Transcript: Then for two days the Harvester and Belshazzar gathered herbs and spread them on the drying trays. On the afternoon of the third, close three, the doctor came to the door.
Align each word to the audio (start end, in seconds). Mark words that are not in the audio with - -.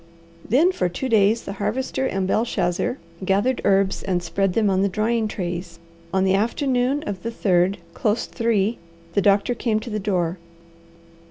Then 0.49 0.71
for 0.71 0.89
two 0.89 1.07
days 1.09 1.43
the 1.43 1.53
Harvester 1.61 2.07
and 2.07 2.27
Belshazzar 2.27 2.97
gathered 3.23 3.61
herbs 3.63 4.01
and 4.01 4.23
spread 4.23 4.53
them 4.53 4.67
on 4.67 4.81
the 4.81 4.89
drying 4.89 5.27
trays. 5.27 5.77
On 6.11 6.23
the 6.23 6.33
afternoon 6.33 7.03
of 7.03 7.21
the 7.21 7.29
third, 7.29 7.77
close 7.93 8.25
three, 8.25 8.79
the 9.13 9.21
doctor 9.21 9.53
came 9.53 9.79
to 9.81 9.91
the 9.91 9.99
door. 9.99 10.39